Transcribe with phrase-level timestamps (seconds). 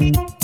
[0.00, 0.39] Bye.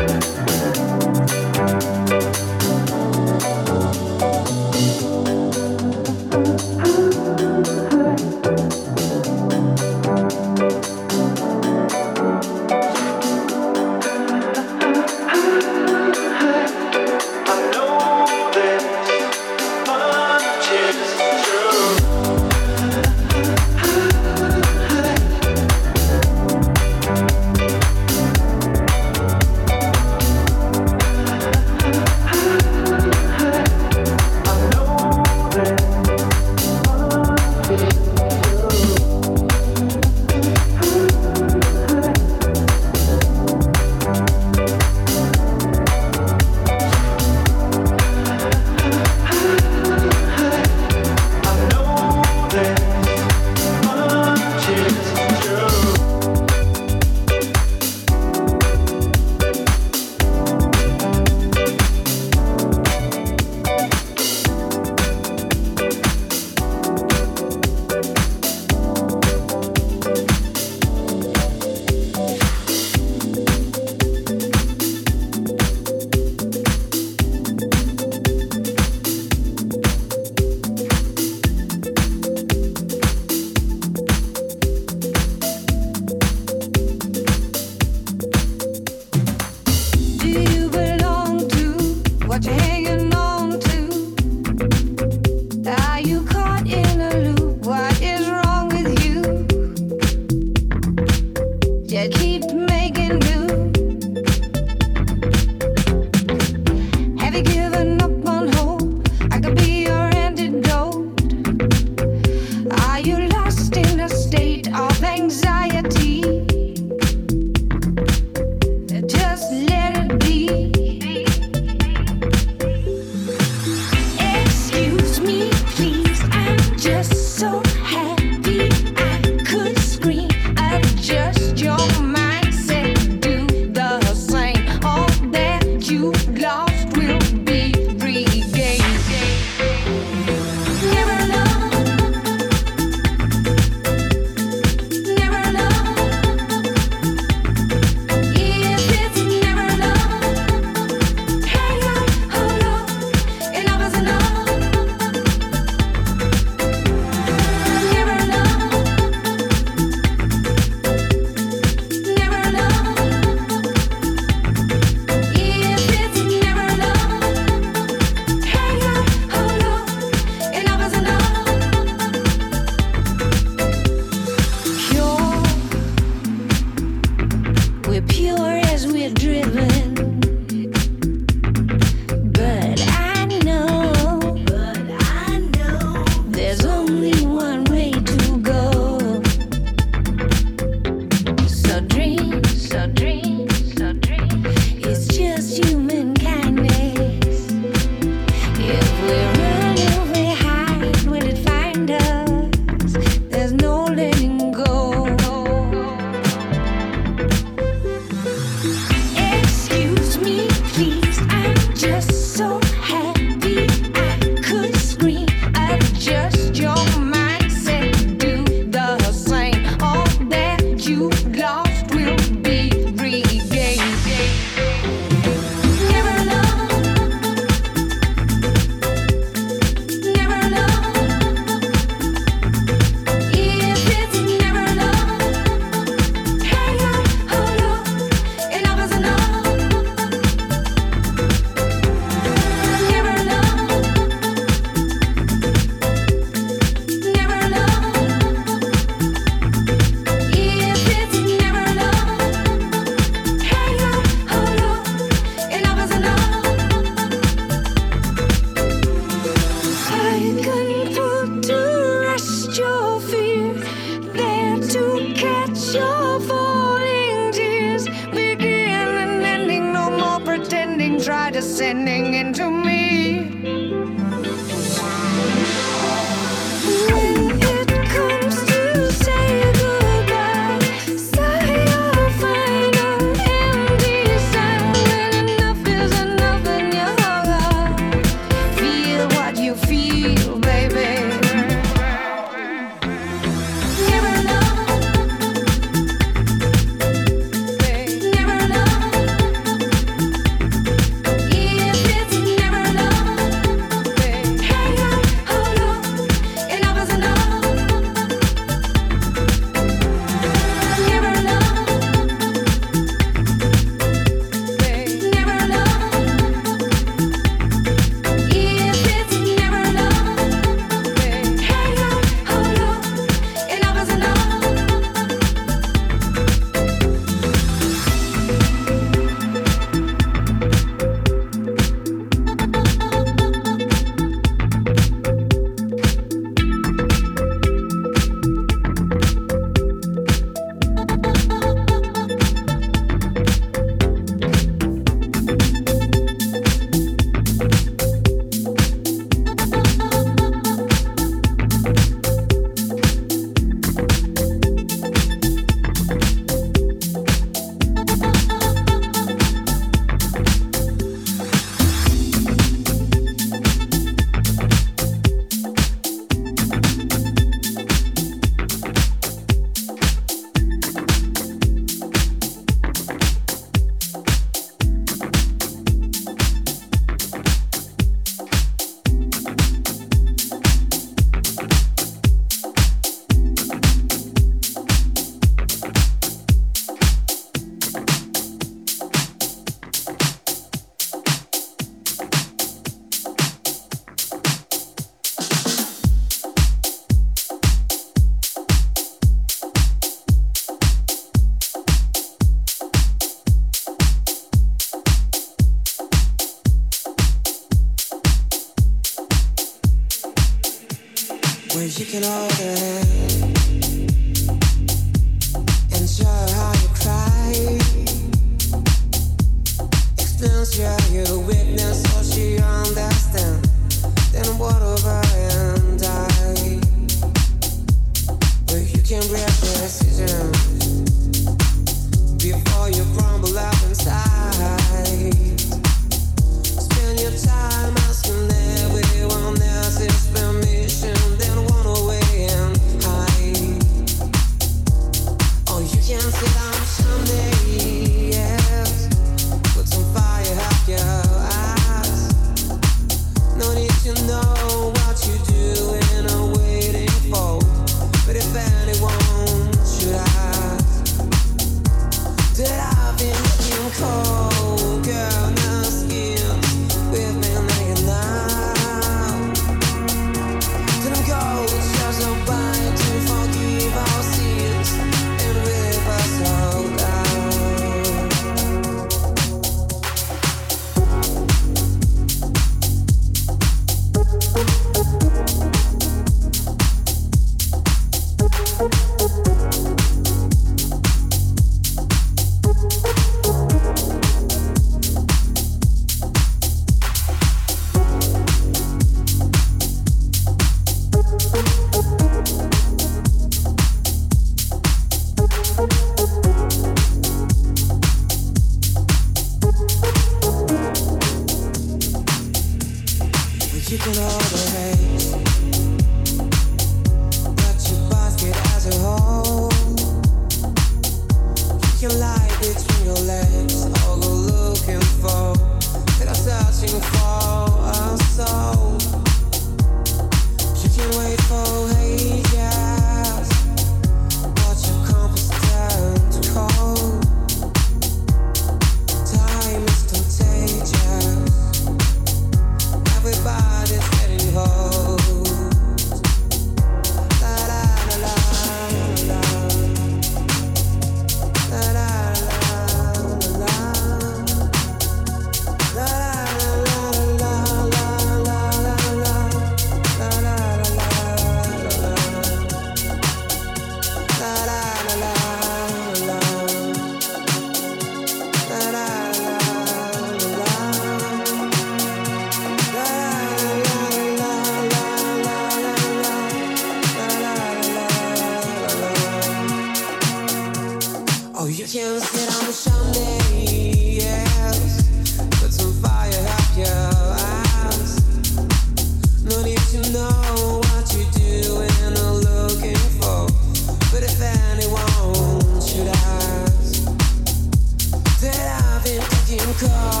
[599.61, 600.00] Taking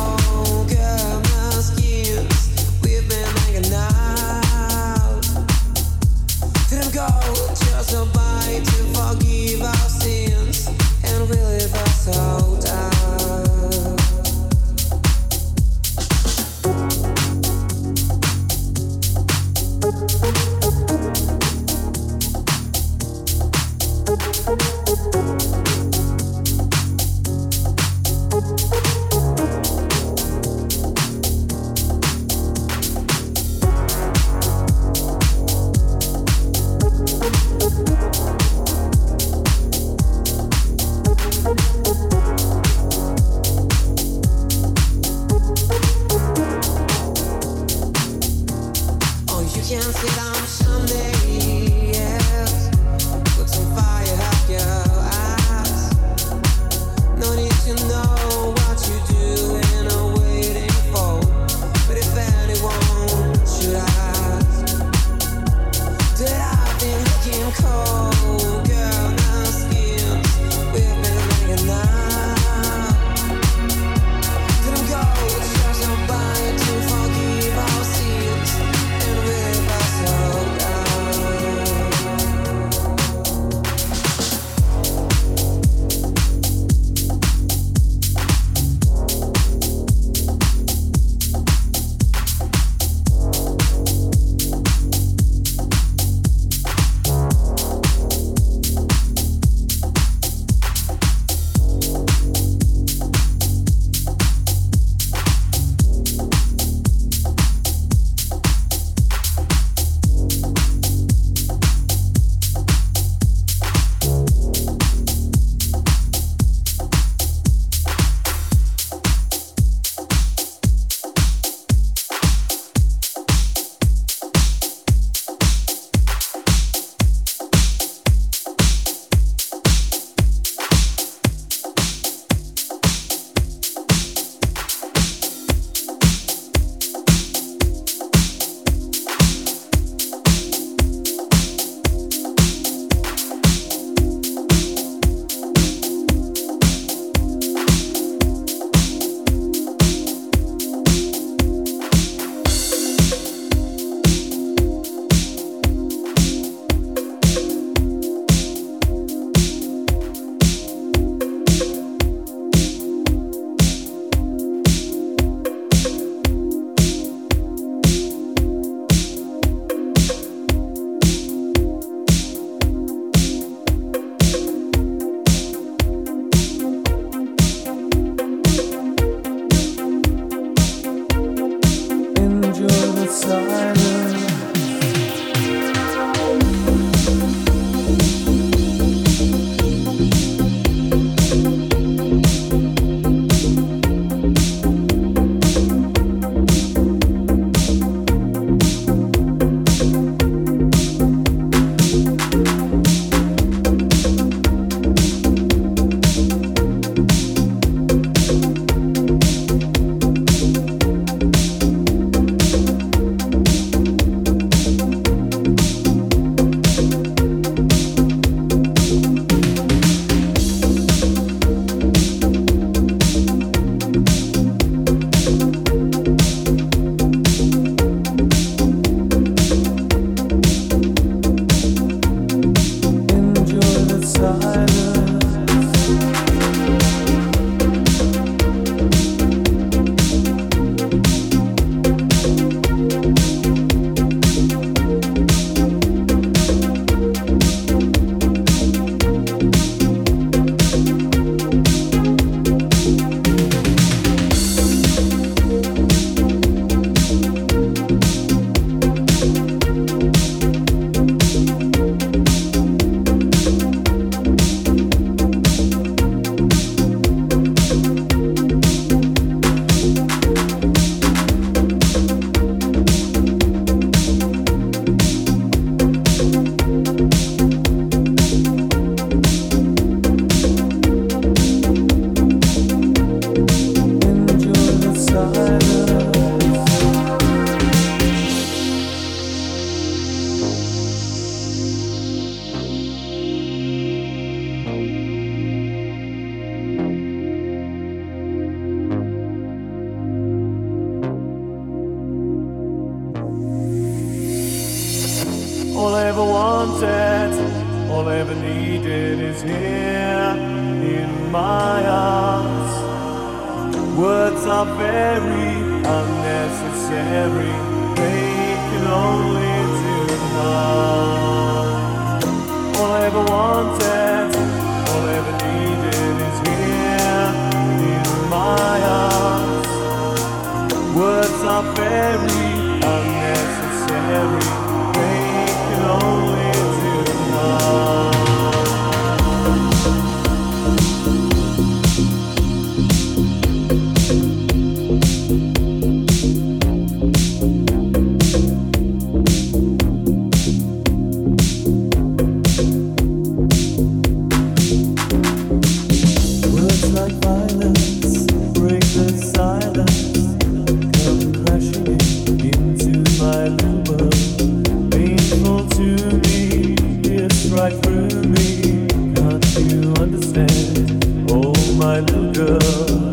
[371.81, 373.10] my little girl,